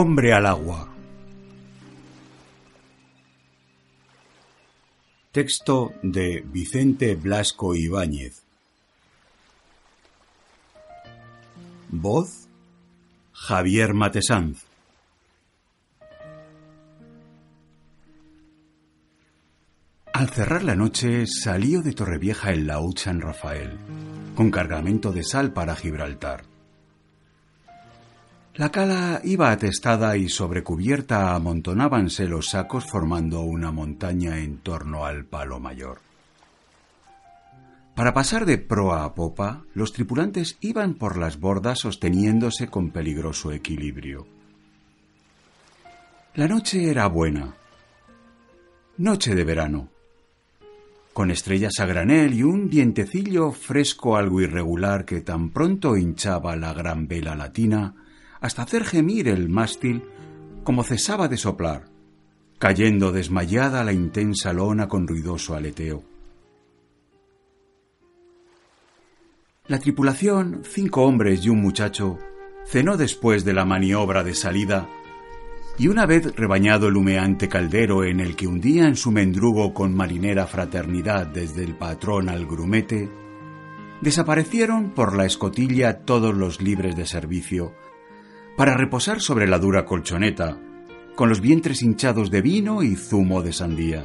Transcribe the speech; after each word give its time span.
Hombre 0.00 0.32
al 0.32 0.46
agua. 0.46 0.88
Texto 5.32 5.92
de 6.04 6.44
Vicente 6.46 7.16
Blasco 7.16 7.74
Ibáñez. 7.74 8.44
Voz 11.88 12.46
Javier 13.32 13.92
Matesanz. 13.92 14.62
Al 20.12 20.28
cerrar 20.30 20.62
la 20.62 20.76
noche 20.76 21.26
salió 21.26 21.82
de 21.82 21.92
Torrevieja 21.92 22.52
el 22.52 22.68
laúd 22.68 22.96
San 22.98 23.20
Rafael, 23.20 23.76
con 24.36 24.52
cargamento 24.52 25.10
de 25.10 25.24
sal 25.24 25.52
para 25.52 25.74
Gibraltar. 25.74 26.57
La 28.58 28.72
cala 28.72 29.20
iba 29.22 29.52
atestada 29.52 30.16
y 30.16 30.28
sobre 30.28 30.64
cubierta 30.64 31.36
amontonábanse 31.36 32.26
los 32.26 32.48
sacos 32.48 32.84
formando 32.84 33.42
una 33.42 33.70
montaña 33.70 34.40
en 34.40 34.58
torno 34.58 35.06
al 35.06 35.24
palo 35.24 35.60
mayor. 35.60 36.00
Para 37.94 38.12
pasar 38.12 38.46
de 38.46 38.58
proa 38.58 39.04
a 39.04 39.14
popa, 39.14 39.62
los 39.74 39.92
tripulantes 39.92 40.58
iban 40.60 40.94
por 40.94 41.18
las 41.18 41.38
bordas 41.38 41.78
sosteniéndose 41.78 42.66
con 42.66 42.90
peligroso 42.90 43.52
equilibrio. 43.52 44.26
La 46.34 46.48
noche 46.48 46.90
era 46.90 47.06
buena. 47.06 47.54
Noche 48.96 49.36
de 49.36 49.44
verano. 49.44 49.88
Con 51.12 51.30
estrellas 51.30 51.78
a 51.78 51.86
granel 51.86 52.34
y 52.34 52.42
un 52.42 52.68
vientecillo 52.68 53.52
fresco 53.52 54.16
algo 54.16 54.40
irregular 54.40 55.04
que 55.04 55.20
tan 55.20 55.50
pronto 55.50 55.96
hinchaba 55.96 56.56
la 56.56 56.72
gran 56.72 57.06
vela 57.06 57.36
latina, 57.36 57.94
hasta 58.40 58.62
hacer 58.62 58.84
gemir 58.84 59.28
el 59.28 59.48
mástil 59.48 60.02
como 60.64 60.84
cesaba 60.84 61.28
de 61.28 61.36
soplar, 61.36 61.88
cayendo 62.58 63.12
desmayada 63.12 63.84
la 63.84 63.92
intensa 63.92 64.52
lona 64.52 64.88
con 64.88 65.06
ruidoso 65.06 65.54
aleteo. 65.54 66.04
La 69.66 69.78
tripulación, 69.78 70.62
cinco 70.64 71.04
hombres 71.04 71.44
y 71.44 71.50
un 71.50 71.60
muchacho, 71.60 72.18
cenó 72.66 72.96
después 72.96 73.44
de 73.44 73.52
la 73.52 73.64
maniobra 73.64 74.24
de 74.24 74.34
salida 74.34 74.88
y 75.78 75.88
una 75.88 76.06
vez 76.06 76.34
rebañado 76.34 76.88
el 76.88 76.96
humeante 76.96 77.48
caldero 77.48 78.04
en 78.04 78.20
el 78.20 78.34
que 78.34 78.46
hundía 78.46 78.88
en 78.88 78.96
su 78.96 79.12
mendrugo 79.12 79.72
con 79.72 79.94
marinera 79.94 80.46
fraternidad 80.46 81.26
desde 81.26 81.64
el 81.64 81.76
patrón 81.76 82.28
al 82.28 82.46
grumete, 82.46 83.08
desaparecieron 84.00 84.90
por 84.90 85.16
la 85.16 85.24
escotilla 85.24 86.00
todos 86.00 86.34
los 86.34 86.60
libres 86.60 86.96
de 86.96 87.06
servicio 87.06 87.74
para 88.58 88.76
reposar 88.76 89.20
sobre 89.20 89.46
la 89.46 89.60
dura 89.60 89.84
colchoneta, 89.84 90.58
con 91.14 91.28
los 91.28 91.40
vientres 91.40 91.80
hinchados 91.80 92.28
de 92.32 92.42
vino 92.42 92.82
y 92.82 92.96
zumo 92.96 93.40
de 93.40 93.52
sandía. 93.52 94.04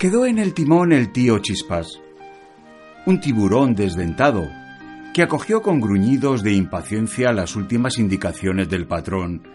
Quedó 0.00 0.26
en 0.26 0.40
el 0.40 0.52
timón 0.52 0.92
el 0.92 1.12
tío 1.12 1.38
Chispas, 1.38 2.00
un 3.06 3.20
tiburón 3.20 3.76
desdentado, 3.76 4.48
que 5.14 5.22
acogió 5.22 5.62
con 5.62 5.80
gruñidos 5.80 6.42
de 6.42 6.54
impaciencia 6.54 7.32
las 7.32 7.54
últimas 7.54 7.96
indicaciones 7.96 8.68
del 8.68 8.88
patrón, 8.88 9.46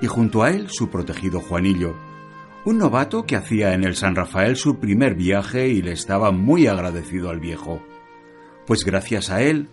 y 0.00 0.06
junto 0.06 0.44
a 0.44 0.50
él 0.52 0.68
su 0.70 0.90
protegido 0.90 1.40
Juanillo, 1.40 1.96
un 2.64 2.78
novato 2.78 3.24
que 3.24 3.34
hacía 3.34 3.74
en 3.74 3.82
el 3.82 3.96
San 3.96 4.14
Rafael 4.14 4.54
su 4.54 4.78
primer 4.78 5.16
viaje 5.16 5.66
y 5.66 5.82
le 5.82 5.90
estaba 5.90 6.30
muy 6.30 6.68
agradecido 6.68 7.30
al 7.30 7.40
viejo, 7.40 7.82
pues 8.64 8.84
gracias 8.84 9.30
a 9.30 9.42
él 9.42 9.68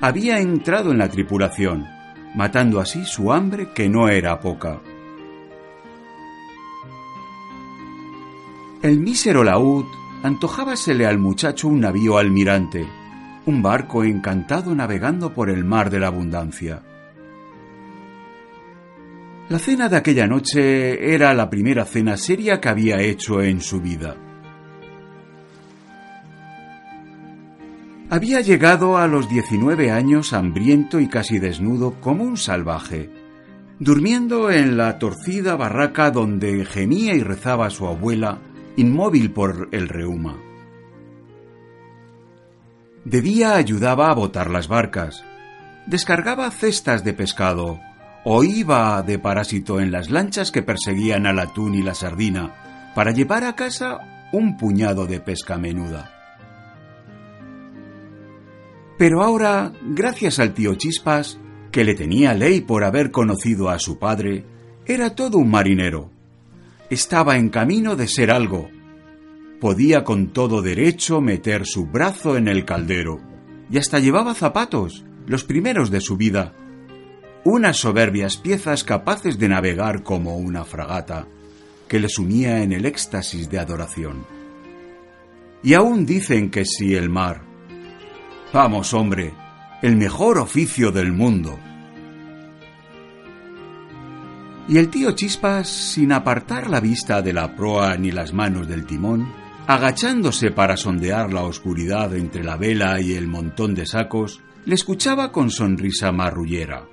había 0.00 0.38
entrado 0.38 0.92
en 0.92 0.98
la 0.98 1.08
tripulación, 1.08 1.86
matando 2.34 2.80
así 2.80 3.04
su 3.04 3.32
hambre 3.32 3.68
que 3.74 3.88
no 3.88 4.08
era 4.08 4.40
poca. 4.40 4.80
El 8.82 9.00
mísero 9.00 9.44
laúd 9.44 9.86
antojábasele 10.22 11.06
al 11.06 11.18
muchacho 11.18 11.68
un 11.68 11.80
navío 11.80 12.18
almirante, 12.18 12.86
un 13.46 13.62
barco 13.62 14.04
encantado 14.04 14.74
navegando 14.74 15.32
por 15.32 15.48
el 15.50 15.64
mar 15.64 15.90
de 15.90 16.00
la 16.00 16.08
abundancia. 16.08 16.82
La 19.48 19.58
cena 19.58 19.88
de 19.88 19.96
aquella 19.96 20.26
noche 20.26 21.14
era 21.14 21.34
la 21.34 21.50
primera 21.50 21.84
cena 21.84 22.16
seria 22.16 22.60
que 22.60 22.68
había 22.68 23.00
hecho 23.00 23.42
en 23.42 23.60
su 23.60 23.80
vida. 23.80 24.16
Había 28.14 28.42
llegado 28.42 28.96
a 28.96 29.08
los 29.08 29.28
19 29.28 29.90
años 29.90 30.34
hambriento 30.34 31.00
y 31.00 31.08
casi 31.08 31.40
desnudo 31.40 32.00
como 32.00 32.22
un 32.22 32.36
salvaje, 32.36 33.10
durmiendo 33.80 34.52
en 34.52 34.76
la 34.76 35.00
torcida 35.00 35.56
barraca 35.56 36.12
donde 36.12 36.64
gemía 36.64 37.16
y 37.16 37.24
rezaba 37.24 37.70
su 37.70 37.88
abuela, 37.88 38.38
inmóvil 38.76 39.32
por 39.32 39.68
el 39.72 39.88
reuma. 39.88 40.36
De 43.04 43.20
día 43.20 43.56
ayudaba 43.56 44.12
a 44.12 44.14
botar 44.14 44.48
las 44.48 44.68
barcas, 44.68 45.24
descargaba 45.88 46.48
cestas 46.52 47.02
de 47.02 47.14
pescado, 47.14 47.80
o 48.22 48.44
iba 48.44 49.02
de 49.02 49.18
parásito 49.18 49.80
en 49.80 49.90
las 49.90 50.08
lanchas 50.08 50.52
que 50.52 50.62
perseguían 50.62 51.26
al 51.26 51.40
atún 51.40 51.74
y 51.74 51.82
la 51.82 51.94
sardina, 51.94 52.92
para 52.94 53.10
llevar 53.10 53.42
a 53.42 53.56
casa 53.56 54.28
un 54.32 54.56
puñado 54.56 55.04
de 55.06 55.18
pesca 55.18 55.58
menuda. 55.58 56.13
Pero 58.96 59.22
ahora, 59.22 59.72
gracias 59.82 60.38
al 60.38 60.54
tío 60.54 60.74
Chispas, 60.74 61.38
que 61.72 61.84
le 61.84 61.94
tenía 61.94 62.34
ley 62.34 62.60
por 62.60 62.84
haber 62.84 63.10
conocido 63.10 63.68
a 63.68 63.78
su 63.78 63.98
padre, 63.98 64.44
era 64.86 65.14
todo 65.14 65.38
un 65.38 65.50
marinero. 65.50 66.10
Estaba 66.90 67.36
en 67.36 67.48
camino 67.48 67.96
de 67.96 68.06
ser 68.06 68.30
algo. 68.30 68.70
Podía 69.60 70.04
con 70.04 70.28
todo 70.28 70.62
derecho 70.62 71.20
meter 71.20 71.66
su 71.66 71.86
brazo 71.86 72.36
en 72.36 72.48
el 72.48 72.64
caldero, 72.64 73.20
y 73.70 73.78
hasta 73.78 73.98
llevaba 73.98 74.34
zapatos, 74.34 75.04
los 75.26 75.42
primeros 75.42 75.90
de 75.90 76.00
su 76.00 76.16
vida, 76.16 76.52
unas 77.44 77.76
soberbias 77.76 78.38
piezas 78.38 78.84
capaces 78.84 79.38
de 79.38 79.48
navegar 79.48 80.02
como 80.02 80.36
una 80.36 80.64
fragata, 80.64 81.26
que 81.88 82.00
le 82.00 82.08
sumía 82.08 82.62
en 82.62 82.72
el 82.72 82.86
éxtasis 82.86 83.50
de 83.50 83.58
adoración. 83.58 84.24
Y 85.62 85.74
aún 85.74 86.06
dicen 86.06 86.50
que 86.50 86.64
si 86.64 86.94
el 86.94 87.10
mar, 87.10 87.42
Vamos, 88.54 88.94
hombre, 88.94 89.34
el 89.82 89.96
mejor 89.96 90.38
oficio 90.38 90.92
del 90.92 91.10
mundo. 91.10 91.58
Y 94.68 94.78
el 94.78 94.90
tío 94.90 95.10
Chispas, 95.10 95.68
sin 95.68 96.12
apartar 96.12 96.70
la 96.70 96.78
vista 96.78 97.20
de 97.20 97.32
la 97.32 97.56
proa 97.56 97.96
ni 97.96 98.12
las 98.12 98.32
manos 98.32 98.68
del 98.68 98.86
timón, 98.86 99.26
agachándose 99.66 100.52
para 100.52 100.76
sondear 100.76 101.32
la 101.32 101.42
oscuridad 101.42 102.14
entre 102.14 102.44
la 102.44 102.56
vela 102.56 103.00
y 103.00 103.14
el 103.14 103.26
montón 103.26 103.74
de 103.74 103.86
sacos, 103.86 104.40
le 104.66 104.76
escuchaba 104.76 105.32
con 105.32 105.50
sonrisa 105.50 106.12
marrullera. 106.12 106.86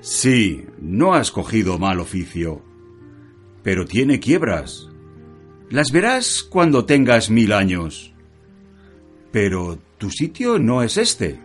Sí, 0.00 0.66
no 0.80 1.14
has 1.14 1.30
cogido 1.30 1.78
mal 1.78 2.00
oficio, 2.00 2.60
pero 3.62 3.84
tiene 3.84 4.18
quiebras. 4.18 4.88
Las 5.70 5.92
verás 5.92 6.42
cuando 6.42 6.86
tengas 6.86 7.30
mil 7.30 7.52
años. 7.52 8.12
Pero 9.30 9.78
tu 9.98 10.10
sitio 10.10 10.58
no 10.58 10.82
es 10.82 10.96
este. 10.96 11.40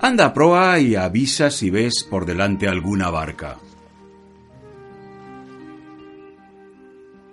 Anda 0.00 0.26
a 0.26 0.34
proa 0.34 0.78
y 0.78 0.94
avisa 0.94 1.50
si 1.50 1.70
ves 1.70 2.06
por 2.08 2.24
delante 2.26 2.68
alguna 2.68 3.10
barca. 3.10 3.58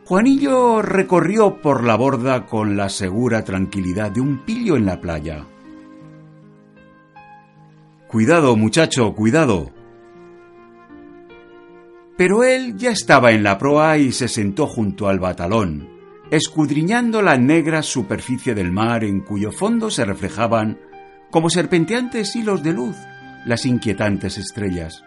Juanillo 0.05 0.81
recorrió 0.81 1.61
por 1.61 1.83
la 1.83 1.95
borda 1.95 2.47
con 2.47 2.75
la 2.75 2.89
segura 2.89 3.43
tranquilidad 3.43 4.09
de 4.09 4.21
un 4.21 4.39
pillo 4.39 4.75
en 4.75 4.87
la 4.87 4.99
playa. 4.99 5.45
Cuidado, 8.07 8.55
muchacho, 8.55 9.13
cuidado. 9.13 9.71
Pero 12.17 12.43
él 12.43 12.75
ya 12.75 12.89
estaba 12.89 13.31
en 13.33 13.43
la 13.43 13.59
proa 13.59 13.99
y 13.99 14.11
se 14.11 14.27
sentó 14.27 14.65
junto 14.65 15.07
al 15.07 15.19
batalón, 15.19 15.88
escudriñando 16.31 17.21
la 17.21 17.37
negra 17.37 17.81
superficie 17.81 18.53
del 18.53 18.71
mar 18.71 19.03
en 19.03 19.21
cuyo 19.21 19.51
fondo 19.51 19.89
se 19.89 20.05
reflejaban, 20.05 20.79
como 21.31 21.49
serpenteantes 21.49 22.35
hilos 22.35 22.63
de 22.63 22.73
luz, 22.73 22.95
las 23.45 23.65
inquietantes 23.65 24.37
estrellas. 24.37 25.03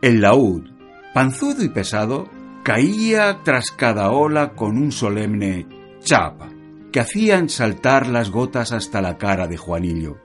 El 0.00 0.20
laúd, 0.20 0.70
panzudo 1.14 1.62
y 1.62 1.68
pesado, 1.68 2.28
caía 2.64 3.40
tras 3.44 3.70
cada 3.70 4.10
ola 4.10 4.54
con 4.54 4.76
un 4.76 4.92
solemne 4.92 5.66
chapa 6.00 6.50
que 6.92 7.00
hacían 7.00 7.48
saltar 7.48 8.06
las 8.06 8.30
gotas 8.30 8.72
hasta 8.72 9.00
la 9.00 9.16
cara 9.16 9.46
de 9.46 9.56
Juanillo. 9.56 10.18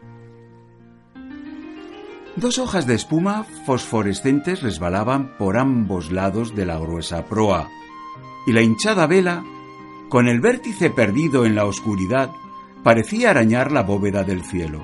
Dos 2.36 2.60
hojas 2.60 2.86
de 2.86 2.94
espuma 2.94 3.46
fosforescentes 3.66 4.62
resbalaban 4.62 5.38
por 5.38 5.58
ambos 5.58 6.12
lados 6.12 6.56
de 6.56 6.66
la 6.66 6.78
gruesa 6.78 7.26
proa, 7.26 7.70
y 8.48 8.54
la 8.54 8.62
hinchada 8.62 9.06
vela, 9.06 9.44
con 10.10 10.30
el 10.30 10.40
vértice 10.40 10.90
perdido 10.90 11.46
en 11.46 11.54
la 11.54 11.66
oscuridad, 11.66 12.32
parecía 12.82 13.30
arañar 13.30 13.74
la 13.74 13.84
bóveda 13.84 14.24
del 14.24 14.42
cielo. 14.42 14.84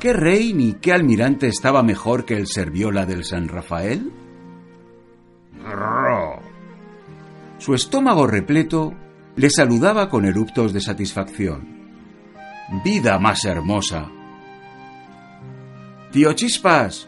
¿Qué 0.00 0.14
rey 0.14 0.54
ni 0.54 0.72
qué 0.72 0.94
almirante 0.94 1.46
estaba 1.48 1.82
mejor 1.82 2.24
que 2.24 2.34
el 2.38 2.46
serviola 2.46 3.04
del 3.04 3.24
San 3.24 3.48
Rafael? 3.48 4.10
Su 7.58 7.74
estómago 7.74 8.26
repleto 8.26 8.94
le 9.36 9.50
saludaba 9.50 10.08
con 10.08 10.24
eruptos 10.24 10.72
de 10.72 10.80
satisfacción. 10.80 11.68
Vida 12.82 13.18
más 13.18 13.44
hermosa. 13.44 14.10
Tío 16.10 16.32
Chispas, 16.32 17.06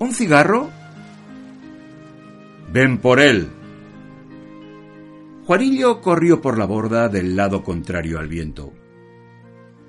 ¿un 0.00 0.12
cigarro? 0.12 0.79
Ven 2.72 2.98
por 2.98 3.18
él. 3.18 3.48
Juanillo 5.44 6.00
corrió 6.00 6.40
por 6.40 6.56
la 6.56 6.66
borda 6.66 7.08
del 7.08 7.34
lado 7.34 7.64
contrario 7.64 8.20
al 8.20 8.28
viento. 8.28 8.72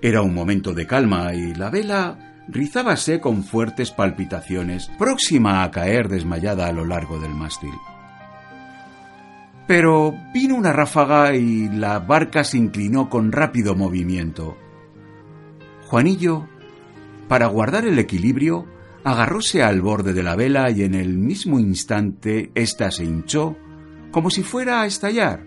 Era 0.02 0.24
un 0.24 0.34
momento 0.34 0.74
de 0.74 0.88
calma 0.88 1.36
y 1.36 1.54
la 1.54 1.70
vela 1.70 2.44
rizábase 2.48 3.20
con 3.20 3.44
fuertes 3.44 3.92
palpitaciones, 3.92 4.90
próxima 4.98 5.62
a 5.62 5.70
caer 5.70 6.10
desmayada 6.10 6.66
a 6.66 6.72
lo 6.72 6.84
largo 6.84 7.20
del 7.20 7.36
mástil. 7.36 7.74
Pero 9.68 10.16
vino 10.34 10.56
una 10.56 10.74
ráfaga 10.74 11.36
y 11.36 11.70
la 11.70 12.00
barca 12.00 12.44
se 12.44 12.58
inclinó 12.58 13.10
con 13.10 13.32
rápido 13.32 13.76
movimiento. 13.76 14.58
Juanillo, 15.86 16.48
para 17.28 17.46
guardar 17.46 17.86
el 17.86 18.00
equilibrio, 18.00 18.66
agarróse 19.04 19.64
al 19.64 19.82
borde 19.82 20.14
de 20.14 20.24
la 20.24 20.36
vela 20.36 20.70
y 20.70 20.84
en 20.84 20.96
el 20.96 21.18
mismo 21.18 21.60
instante 21.60 22.52
ésta 22.56 22.92
se 22.92 23.06
hinchó 23.06 23.58
como 24.12 24.30
si 24.30 24.44
fuera 24.44 24.82
a 24.82 24.86
estallar, 24.86 25.46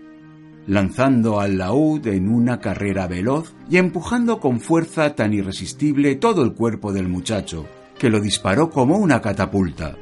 lanzando 0.67 1.39
al 1.39 1.57
laúd 1.59 2.07
en 2.07 2.29
una 2.29 2.59
carrera 2.59 3.07
veloz 3.07 3.53
y 3.69 3.77
empujando 3.77 4.39
con 4.39 4.59
fuerza 4.59 5.15
tan 5.15 5.33
irresistible 5.33 6.15
todo 6.15 6.43
el 6.43 6.53
cuerpo 6.53 6.91
del 6.91 7.07
muchacho, 7.07 7.67
que 7.97 8.09
lo 8.09 8.19
disparó 8.19 8.69
como 8.69 8.97
una 8.97 9.21
catapulta. 9.21 9.95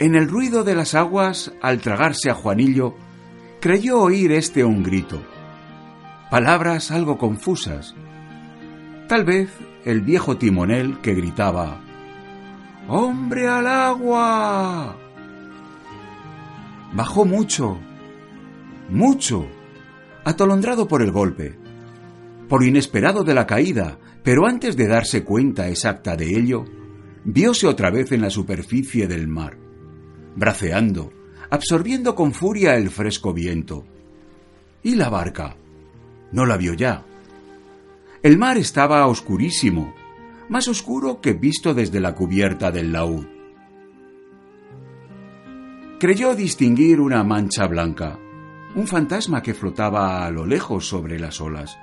En 0.00 0.14
el 0.14 0.28
ruido 0.28 0.64
de 0.64 0.74
las 0.74 0.94
aguas, 0.94 1.52
al 1.60 1.80
tragarse 1.80 2.30
a 2.30 2.34
Juanillo, 2.34 2.94
creyó 3.60 4.00
oír 4.00 4.32
este 4.32 4.64
un 4.64 4.82
grito. 4.82 5.22
Palabras 6.30 6.90
algo 6.90 7.18
confusas. 7.18 7.94
Tal 9.08 9.24
vez 9.24 9.50
el 9.84 10.00
viejo 10.02 10.36
timonel 10.36 11.00
que 11.00 11.14
gritaba 11.14 11.80
¡Hombre 12.88 13.48
al 13.48 13.66
agua! 13.66 14.96
Bajó 16.92 17.24
mucho, 17.24 17.78
mucho, 18.88 19.46
atolondrado 20.24 20.88
por 20.88 21.02
el 21.02 21.12
golpe, 21.12 21.56
por 22.48 22.64
inesperado 22.64 23.22
de 23.22 23.34
la 23.34 23.46
caída, 23.46 23.98
pero 24.24 24.46
antes 24.46 24.76
de 24.76 24.88
darse 24.88 25.24
cuenta 25.24 25.68
exacta 25.68 26.16
de 26.16 26.36
ello, 26.36 26.64
vióse 27.24 27.66
otra 27.68 27.90
vez 27.90 28.10
en 28.10 28.22
la 28.22 28.30
superficie 28.30 29.06
del 29.06 29.28
mar 29.28 29.70
braceando, 30.36 31.12
absorbiendo 31.50 32.14
con 32.14 32.32
furia 32.32 32.76
el 32.76 32.90
fresco 32.90 33.32
viento. 33.32 33.84
¿Y 34.82 34.94
la 34.94 35.08
barca? 35.08 35.56
No 36.32 36.46
la 36.46 36.56
vio 36.56 36.74
ya. 36.74 37.04
El 38.22 38.36
mar 38.36 38.58
estaba 38.58 39.06
oscurísimo, 39.06 39.94
más 40.50 40.68
oscuro 40.68 41.22
que 41.22 41.32
visto 41.32 41.72
desde 41.72 42.00
la 42.00 42.14
cubierta 42.14 42.70
del 42.70 42.92
laúd. 42.92 43.24
Creyó 45.98 46.34
distinguir 46.34 47.00
una 47.00 47.24
mancha 47.24 47.66
blanca, 47.66 48.18
un 48.74 48.86
fantasma 48.86 49.42
que 49.42 49.54
flotaba 49.54 50.26
a 50.26 50.30
lo 50.30 50.44
lejos 50.44 50.86
sobre 50.86 51.18
las 51.18 51.40
olas, 51.40 51.78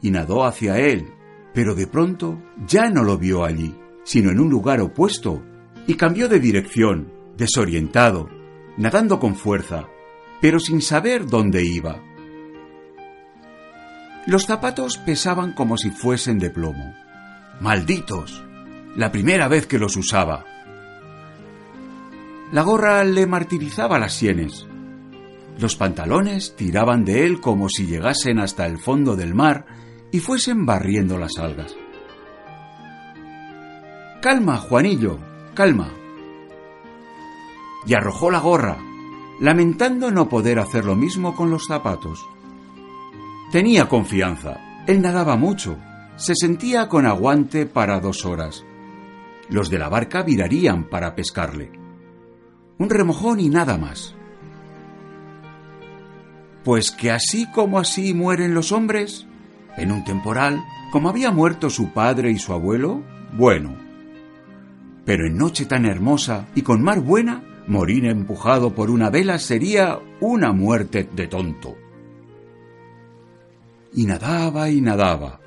y 0.00 0.12
nadó 0.12 0.44
hacia 0.44 0.78
él, 0.78 1.12
pero 1.52 1.74
de 1.74 1.88
pronto 1.88 2.40
ya 2.68 2.88
no 2.88 3.02
lo 3.02 3.18
vio 3.18 3.44
allí, 3.44 3.74
sino 4.04 4.30
en 4.30 4.38
un 4.38 4.50
lugar 4.50 4.80
opuesto, 4.80 5.42
y 5.88 5.94
cambió 5.94 6.28
de 6.28 6.38
dirección, 6.38 7.12
desorientado, 7.36 8.28
nadando 8.76 9.18
con 9.18 9.34
fuerza, 9.34 9.88
pero 10.40 10.60
sin 10.60 10.80
saber 10.80 11.26
dónde 11.26 11.64
iba. 11.64 12.00
Los 14.26 14.46
zapatos 14.46 14.98
pesaban 14.98 15.52
como 15.52 15.76
si 15.76 15.90
fuesen 15.90 16.38
de 16.38 16.50
plomo. 16.50 16.94
¡Malditos! 17.60 18.42
La 18.96 19.12
primera 19.12 19.48
vez 19.48 19.66
que 19.66 19.78
los 19.78 19.96
usaba. 19.96 20.44
La 22.52 22.62
gorra 22.62 23.04
le 23.04 23.26
martirizaba 23.26 23.98
las 23.98 24.14
sienes. 24.14 24.66
Los 25.58 25.76
pantalones 25.76 26.56
tiraban 26.56 27.04
de 27.04 27.26
él 27.26 27.40
como 27.40 27.68
si 27.68 27.86
llegasen 27.86 28.38
hasta 28.38 28.66
el 28.66 28.78
fondo 28.78 29.14
del 29.14 29.34
mar 29.34 29.66
y 30.10 30.20
fuesen 30.20 30.64
barriendo 30.64 31.18
las 31.18 31.36
algas. 31.38 31.74
Calma, 34.22 34.56
Juanillo, 34.56 35.18
calma, 35.54 35.90
y 37.86 37.94
arrojó 37.94 38.30
la 38.30 38.38
gorra, 38.38 38.78
lamentando 39.40 40.10
no 40.10 40.28
poder 40.28 40.58
hacer 40.58 40.84
lo 40.84 40.96
mismo 40.96 41.34
con 41.34 41.50
los 41.50 41.66
zapatos. 41.66 42.26
Tenía 43.52 43.88
confianza, 43.88 44.58
él 44.86 45.02
nadaba 45.02 45.36
mucho, 45.36 45.78
se 46.16 46.34
sentía 46.34 46.88
con 46.88 47.06
aguante 47.06 47.66
para 47.66 48.00
dos 48.00 48.24
horas. 48.24 48.64
Los 49.48 49.70
de 49.70 49.78
la 49.78 49.88
barca 49.88 50.22
virarían 50.22 50.84
para 50.84 51.14
pescarle. 51.14 51.70
Un 52.78 52.90
remojón 52.90 53.40
y 53.40 53.48
nada 53.48 53.78
más. 53.78 54.14
Pues 56.64 56.90
que 56.90 57.10
así 57.10 57.50
como 57.52 57.78
así 57.78 58.14
mueren 58.14 58.54
los 58.54 58.72
hombres, 58.72 59.26
en 59.76 59.92
un 59.92 60.04
temporal, 60.04 60.64
como 60.90 61.08
había 61.08 61.30
muerto 61.30 61.70
su 61.70 61.92
padre 61.92 62.30
y 62.30 62.38
su 62.38 62.52
abuelo, 62.52 63.02
bueno. 63.36 63.76
Pero 65.04 65.26
en 65.26 65.36
noche 65.36 65.66
tan 65.66 65.84
hermosa 65.84 66.46
y 66.54 66.62
con 66.62 66.82
mar 66.82 67.00
buena, 67.00 67.42
Morir 67.66 68.04
empujado 68.04 68.74
por 68.74 68.90
una 68.90 69.08
vela 69.08 69.38
sería 69.38 69.98
una 70.20 70.52
muerte 70.52 71.08
de 71.10 71.26
tonto. 71.28 71.78
Y 73.94 74.06
nadaba 74.06 74.70
y 74.70 74.80
nadaba, 74.80 75.40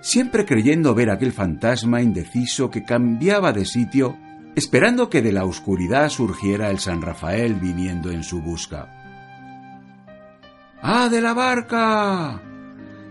siempre 0.00 0.44
creyendo 0.46 0.94
ver 0.94 1.10
aquel 1.10 1.32
fantasma 1.32 2.00
indeciso 2.00 2.70
que 2.70 2.84
cambiaba 2.84 3.52
de 3.52 3.64
sitio, 3.64 4.16
esperando 4.54 5.10
que 5.10 5.22
de 5.22 5.32
la 5.32 5.44
oscuridad 5.44 6.08
surgiera 6.08 6.70
el 6.70 6.78
San 6.78 7.02
Rafael 7.02 7.54
viniendo 7.54 8.10
en 8.10 8.22
su 8.22 8.40
busca. 8.40 8.94
¡Ah, 10.80 11.08
de 11.08 11.20
la 11.20 11.34
barca! 11.34 12.40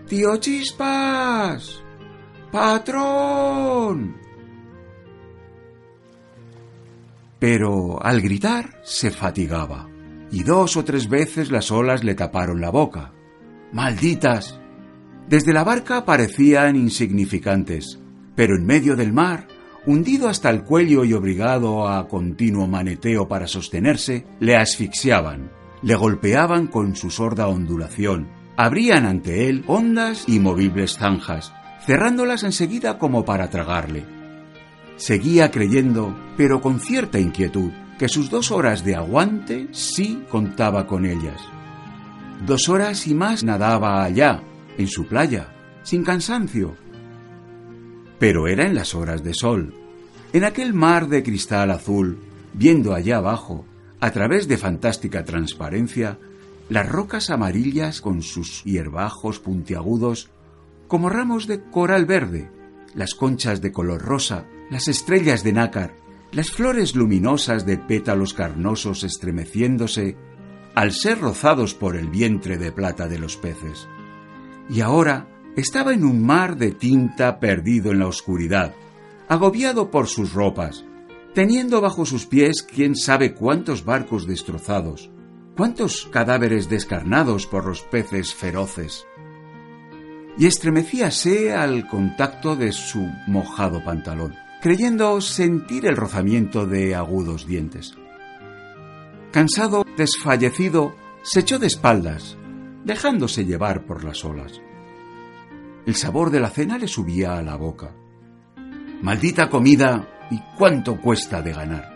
¡Tío 0.06 0.36
Chispas! 0.38 1.82
¡Patrón! 2.50 4.28
pero 7.38 8.02
al 8.02 8.20
gritar 8.20 8.80
se 8.82 9.10
fatigaba, 9.10 9.88
y 10.30 10.42
dos 10.42 10.76
o 10.76 10.84
tres 10.84 11.08
veces 11.08 11.50
las 11.50 11.70
olas 11.70 12.04
le 12.04 12.14
taparon 12.14 12.60
la 12.60 12.70
boca. 12.70 13.12
¡Malditas! 13.72 14.60
Desde 15.28 15.52
la 15.52 15.64
barca 15.64 16.04
parecían 16.04 16.76
insignificantes, 16.76 17.98
pero 18.34 18.56
en 18.56 18.64
medio 18.64 18.96
del 18.96 19.12
mar, 19.12 19.46
hundido 19.86 20.28
hasta 20.28 20.50
el 20.50 20.64
cuello 20.64 21.04
y 21.04 21.12
obligado 21.12 21.88
a 21.88 22.08
continuo 22.08 22.66
maneteo 22.66 23.28
para 23.28 23.46
sostenerse, 23.46 24.24
le 24.40 24.56
asfixiaban, 24.56 25.50
le 25.82 25.94
golpeaban 25.94 26.66
con 26.66 26.96
su 26.96 27.10
sorda 27.10 27.48
ondulación, 27.48 28.28
abrían 28.56 29.06
ante 29.06 29.48
él 29.48 29.64
hondas 29.66 30.24
y 30.26 30.40
movibles 30.40 30.96
zanjas, 30.96 31.52
cerrándolas 31.84 32.42
enseguida 32.42 32.98
como 32.98 33.24
para 33.24 33.50
tragarle 33.50 34.18
Seguía 34.98 35.52
creyendo, 35.52 36.12
pero 36.36 36.60
con 36.60 36.80
cierta 36.80 37.20
inquietud, 37.20 37.70
que 38.00 38.08
sus 38.08 38.30
dos 38.30 38.50
horas 38.50 38.84
de 38.84 38.96
aguante 38.96 39.68
sí 39.70 40.24
contaba 40.28 40.88
con 40.88 41.06
ellas. 41.06 41.40
Dos 42.44 42.68
horas 42.68 43.06
y 43.06 43.14
más 43.14 43.44
nadaba 43.44 44.02
allá, 44.02 44.42
en 44.78 44.88
su 44.88 45.06
playa, 45.06 45.54
sin 45.82 46.04
cansancio. 46.04 46.76
Pero 48.18 48.48
era 48.48 48.66
en 48.66 48.74
las 48.74 48.94
horas 48.94 49.22
de 49.22 49.34
sol, 49.34 49.74
en 50.32 50.44
aquel 50.44 50.72
mar 50.72 51.08
de 51.08 51.22
cristal 51.22 51.70
azul, 51.70 52.18
viendo 52.54 52.94
allá 52.94 53.18
abajo, 53.18 53.66
a 54.00 54.10
través 54.10 54.48
de 54.48 54.56
fantástica 54.56 55.24
transparencia, 55.24 56.18
las 56.68 56.88
rocas 56.88 57.30
amarillas 57.30 58.00
con 58.00 58.22
sus 58.22 58.62
hierbajos 58.64 59.38
puntiagudos, 59.38 60.30
como 60.86 61.08
ramos 61.08 61.46
de 61.46 61.62
coral 61.62 62.06
verde, 62.06 62.50
las 62.94 63.14
conchas 63.14 63.60
de 63.60 63.72
color 63.72 64.02
rosa, 64.02 64.46
las 64.70 64.88
estrellas 64.88 65.42
de 65.44 65.52
nácar, 65.52 65.96
las 66.32 66.50
flores 66.50 66.94
luminosas 66.94 67.64
de 67.64 67.78
pétalos 67.78 68.34
carnosos 68.34 69.02
estremeciéndose 69.02 70.16
al 70.74 70.92
ser 70.92 71.20
rozados 71.20 71.74
por 71.74 71.96
el 71.96 72.08
vientre 72.08 72.58
de 72.58 72.70
plata 72.70 73.08
de 73.08 73.18
los 73.18 73.36
peces. 73.36 73.88
Y 74.68 74.80
ahora 74.80 75.28
estaba 75.56 75.92
en 75.92 76.04
un 76.04 76.24
mar 76.24 76.56
de 76.56 76.72
tinta 76.72 77.40
perdido 77.40 77.92
en 77.92 77.98
la 77.98 78.06
oscuridad, 78.06 78.74
agobiado 79.28 79.90
por 79.90 80.06
sus 80.06 80.32
ropas, 80.32 80.84
teniendo 81.34 81.80
bajo 81.80 82.06
sus 82.06 82.26
pies 82.26 82.62
quién 82.62 82.94
sabe 82.94 83.34
cuántos 83.34 83.84
barcos 83.84 84.26
destrozados, 84.26 85.10
cuántos 85.56 86.06
cadáveres 86.12 86.68
descarnados 86.68 87.46
por 87.46 87.66
los 87.66 87.82
peces 87.82 88.34
feroces. 88.34 89.06
Y 90.36 90.46
estremecíase 90.46 91.52
al 91.52 91.88
contacto 91.88 92.54
de 92.54 92.72
su 92.72 93.08
mojado 93.26 93.82
pantalón 93.84 94.34
creyendo 94.60 95.20
sentir 95.20 95.86
el 95.86 95.96
rozamiento 95.96 96.66
de 96.66 96.94
agudos 96.94 97.46
dientes. 97.46 97.94
Cansado, 99.30 99.84
desfallecido, 99.96 100.96
se 101.22 101.40
echó 101.40 101.58
de 101.58 101.66
espaldas, 101.66 102.36
dejándose 102.88 103.44
llevar 103.44 103.84
por 103.84 104.02
las 104.02 104.24
olas. 104.24 104.60
El 105.86 105.94
sabor 105.94 106.30
de 106.30 106.40
la 106.40 106.50
cena 106.50 106.76
le 106.76 106.88
subía 106.88 107.38
a 107.38 107.42
la 107.42 107.54
boca. 107.54 107.94
Maldita 109.00 109.48
comida 109.48 110.26
y 110.30 110.40
cuánto 110.58 111.00
cuesta 111.00 111.40
de 111.40 111.52
ganar. 111.52 111.94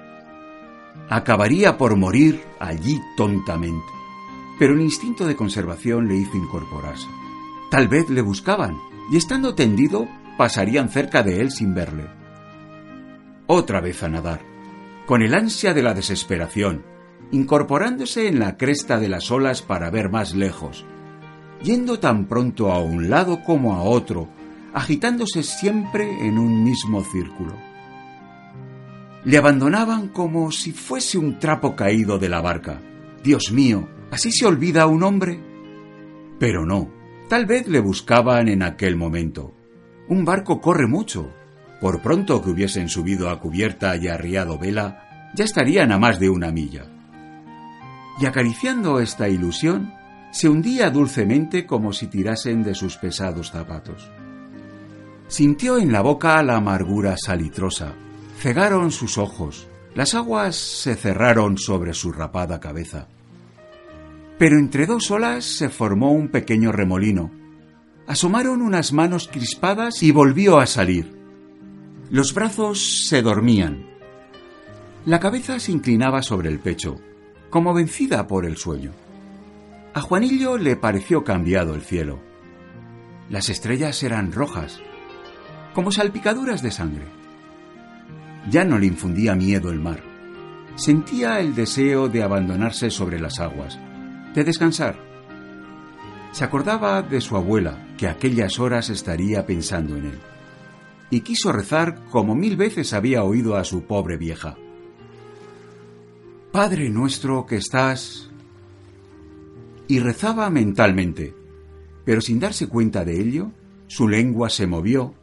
Acabaría 1.09 1.77
por 1.77 1.97
morir 1.97 2.45
allí 2.61 3.01
tontamente, 3.17 3.93
pero 4.61 4.75
un 4.75 4.83
instinto 4.83 5.27
de 5.27 5.35
conservación 5.35 6.07
le 6.07 6.17
hizo 6.17 6.37
incorporarse. 6.37 7.09
Tal 7.71 7.89
vez 7.89 8.09
le 8.09 8.23
buscaban, 8.23 8.79
y 9.11 9.17
estando 9.17 9.57
tendido 9.57 10.07
pasarían 10.39 10.89
cerca 10.89 11.25
de 11.25 11.41
él 11.41 11.51
sin 11.51 11.75
verle 11.75 12.23
otra 13.47 13.81
vez 13.81 14.03
a 14.03 14.09
nadar, 14.09 14.41
con 15.07 15.21
el 15.21 15.35
ansia 15.35 15.75
de 15.75 15.83
la 15.83 15.93
desesperación, 15.93 16.85
incorporándose 17.33 18.29
en 18.29 18.39
la 18.39 18.57
cresta 18.57 19.01
de 19.01 19.09
las 19.09 19.31
olas 19.31 19.63
para 19.63 19.91
ver 19.91 20.11
más 20.11 20.35
lejos, 20.35 20.85
yendo 21.63 21.99
tan 21.99 22.27
pronto 22.27 22.71
a 22.71 22.79
un 22.79 23.11
lado 23.11 23.43
como 23.43 23.75
a 23.75 23.83
otro, 23.83 24.29
agitándose 24.75 25.43
siempre 25.43 26.27
en 26.27 26.39
un 26.39 26.63
mismo 26.63 27.03
círculo. 27.03 27.55
Le 29.25 29.39
abandonaban 29.39 30.09
como 30.09 30.51
si 30.53 30.73
fuese 30.73 31.17
un 31.17 31.39
trapo 31.39 31.75
caído 31.75 32.19
de 32.19 32.29
la 32.29 32.41
barca. 32.41 32.81
Dios 33.23 33.51
mío, 33.53 33.89
¿así 34.11 34.31
se 34.31 34.47
olvida 34.47 34.83
a 34.83 34.87
un 34.87 35.03
hombre? 35.03 35.41
Pero 36.39 36.67
no, 36.67 36.91
tal 37.29 37.47
vez 37.47 37.67
le 37.67 37.81
buscaban 37.81 38.49
en 38.49 38.63
aquel 38.63 38.97
momento. 38.97 39.55
Un 40.09 40.25
barco 40.25 40.61
corre 40.61 40.87
mucho, 40.87 41.33
por 41.81 42.03
pronto 42.03 42.43
que 42.43 42.51
hubiesen 42.51 42.89
subido 42.89 43.31
a 43.31 43.41
cubierta 43.41 43.97
y 43.97 44.09
arriado 44.09 44.59
vela, 44.59 45.31
ya 45.35 45.45
estarían 45.45 45.93
a 45.93 45.99
más 45.99 46.19
de 46.19 46.29
una 46.29 46.51
milla. 46.51 46.93
Y 48.21 48.27
acariciando 48.27 49.01
esta 49.01 49.29
ilusión, 49.29 49.93
se 50.33 50.49
hundía 50.49 50.91
dulcemente 50.91 51.67
como 51.67 51.93
si 51.93 52.07
tirasen 52.07 52.63
de 52.63 52.75
sus 52.75 52.97
pesados 52.97 53.51
zapatos. 53.51 54.11
Sintió 55.29 55.79
en 55.79 55.93
la 55.93 56.01
boca 56.01 56.43
la 56.43 56.57
amargura 56.57 57.17
salitrosa, 57.17 57.95
cegaron 58.39 58.91
sus 58.91 59.19
ojos, 59.19 59.69
las 59.95 60.15
aguas 60.15 60.57
se 60.57 60.95
cerraron 60.95 61.59
sobre 61.59 61.95
su 61.95 62.13
rapada 62.13 62.61
cabeza. 62.61 63.09
Pero 64.39 64.59
entre 64.59 64.87
dos 64.87 65.11
olas 65.11 65.45
se 65.45 65.69
formó 65.69 66.13
un 66.13 66.29
pequeño 66.29 66.73
remolino. 66.73 67.31
Asomaron 68.07 68.63
unas 68.63 68.93
manos 68.93 69.29
crispadas 69.31 70.03
y 70.03 70.11
volvió 70.11 70.59
a 70.59 70.67
salir. 70.67 71.15
Los 72.11 72.35
brazos 72.35 73.07
se 73.07 73.23
dormían. 73.23 73.87
La 75.05 75.21
cabeza 75.21 75.61
se 75.61 75.73
inclinaba 75.73 76.23
sobre 76.23 76.49
el 76.49 76.59
pecho, 76.59 76.97
como 77.53 77.75
vencida 77.75 78.27
por 78.27 78.47
el 78.47 78.57
sueño. 78.57 78.93
A 79.93 80.01
Juanillo 80.01 80.57
le 80.57 80.75
pareció 80.75 81.23
cambiado 81.23 81.75
el 81.75 81.83
cielo. 81.83 82.19
Las 83.29 83.51
estrellas 83.51 84.03
eran 84.03 84.33
rojas, 84.33 84.81
como 85.75 85.93
salpicaduras 85.93 86.63
de 86.63 86.71
sangre. 86.71 87.05
Ya 88.51 88.65
no 88.65 88.79
le 88.79 88.87
infundía 88.87 89.35
miedo 89.35 89.71
el 89.71 89.79
mar. 89.79 90.03
Sentía 90.77 91.41
el 91.41 91.55
deseo 91.55 92.09
de 92.09 92.23
abandonarse 92.23 92.91
sobre 92.91 93.21
las 93.21 93.39
aguas, 93.39 93.79
de 94.35 94.45
descansar. 94.45 94.97
Se 96.33 96.45
acordaba 96.45 97.03
de 97.03 97.21
su 97.21 97.37
abuela, 97.37 97.87
que 97.99 98.09
aquellas 98.09 98.59
horas 98.59 98.89
estaría 98.89 99.45
pensando 99.45 99.97
en 99.97 100.07
él 100.07 100.19
y 101.11 101.21
quiso 101.21 101.53
rezar 101.53 102.07
como 102.11 102.35
mil 102.35 102.57
veces 102.57 102.95
había 102.95 103.23
oído 103.23 103.57
a 103.57 103.65
su 103.65 103.83
pobre 103.83 104.17
vieja. 104.17 104.57
Padre 106.53 106.91
nuestro 106.91 107.47
que 107.47 107.57
estás... 107.57 108.29
Y 109.89 109.99
rezaba 109.99 110.49
mentalmente, 110.49 111.35
pero 112.05 112.21
sin 112.21 112.39
darse 112.39 112.69
cuenta 112.69 113.05
de 113.05 113.21
ello, 113.21 113.51
su 113.89 114.09
lengua 114.09 114.49
se 114.49 114.67
movió 114.67 115.15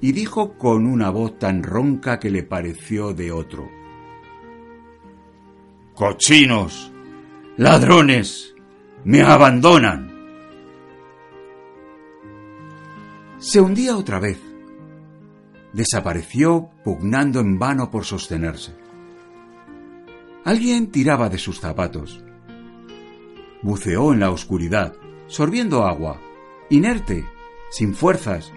y 0.00 0.12
dijo 0.12 0.58
con 0.58 0.86
una 0.86 1.10
voz 1.10 1.38
tan 1.38 1.62
ronca 1.62 2.18
que 2.18 2.30
le 2.30 2.42
pareció 2.42 3.14
de 3.14 3.30
otro. 3.30 3.68
¡Cochinos! 5.94 6.92
¡Ladrones! 7.56 8.54
¡Me 9.04 9.22
abandonan! 9.22 10.12
Se 13.38 13.60
hundía 13.60 13.96
otra 13.96 14.18
vez 14.18 14.38
desapareció 15.74 16.70
pugnando 16.84 17.40
en 17.40 17.58
vano 17.58 17.90
por 17.90 18.04
sostenerse. 18.04 18.83
Alguien 20.44 20.90
tiraba 20.90 21.30
de 21.30 21.38
sus 21.38 21.58
zapatos. 21.58 22.22
Buceó 23.62 24.12
en 24.12 24.20
la 24.20 24.30
oscuridad, 24.30 24.94
sorbiendo 25.26 25.86
agua, 25.86 26.20
inerte, 26.68 27.24
sin 27.70 27.94
fuerzas, 27.94 28.52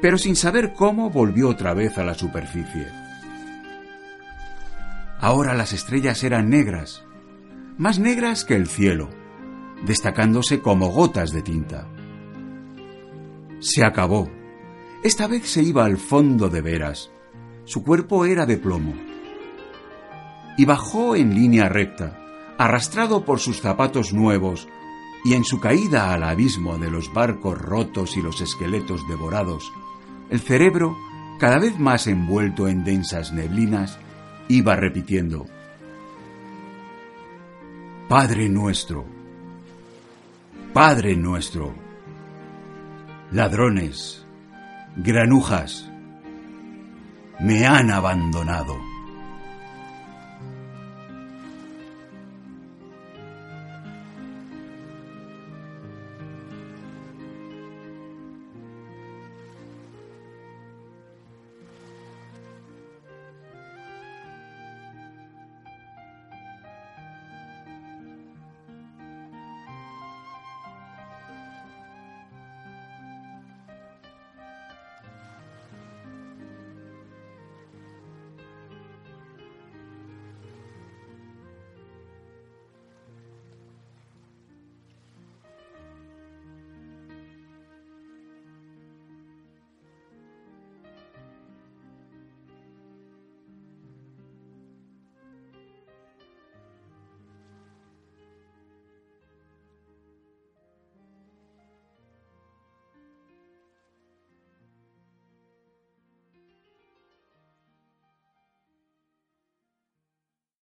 pero 0.00 0.16
sin 0.16 0.34
saber 0.34 0.72
cómo 0.72 1.10
volvió 1.10 1.50
otra 1.50 1.74
vez 1.74 1.98
a 1.98 2.04
la 2.04 2.14
superficie. 2.14 2.88
Ahora 5.18 5.54
las 5.54 5.72
estrellas 5.72 6.24
eran 6.24 6.48
negras, 6.48 7.04
más 7.76 7.98
negras 7.98 8.44
que 8.44 8.54
el 8.54 8.66
cielo, 8.66 9.10
destacándose 9.84 10.60
como 10.60 10.88
gotas 10.88 11.32
de 11.32 11.42
tinta. 11.42 11.86
Se 13.60 13.84
acabó, 13.84 14.30
esta 15.02 15.26
vez 15.26 15.48
se 15.48 15.62
iba 15.62 15.84
al 15.84 15.98
fondo 15.98 16.48
de 16.48 16.62
veras. 16.62 17.10
Su 17.64 17.82
cuerpo 17.82 18.24
era 18.24 18.46
de 18.46 18.56
plomo. 18.56 18.94
Y 20.56 20.64
bajó 20.64 21.16
en 21.16 21.34
línea 21.34 21.68
recta, 21.68 22.18
arrastrado 22.58 23.24
por 23.24 23.40
sus 23.40 23.60
zapatos 23.60 24.12
nuevos, 24.12 24.68
y 25.24 25.34
en 25.34 25.44
su 25.44 25.60
caída 25.60 26.12
al 26.12 26.22
abismo 26.22 26.78
de 26.78 26.90
los 26.90 27.12
barcos 27.12 27.58
rotos 27.58 28.16
y 28.16 28.22
los 28.22 28.40
esqueletos 28.40 29.06
devorados, 29.08 29.72
el 30.30 30.40
cerebro, 30.40 30.96
cada 31.38 31.58
vez 31.58 31.78
más 31.78 32.06
envuelto 32.06 32.68
en 32.68 32.84
densas 32.84 33.32
neblinas, 33.32 33.98
iba 34.48 34.76
repitiendo, 34.76 35.46
Padre 38.08 38.48
nuestro, 38.48 39.04
Padre 40.72 41.16
nuestro, 41.16 41.74
ladrones, 43.32 44.24
granujas, 44.96 45.90
me 47.40 47.66
han 47.66 47.90
abandonado. 47.90 48.95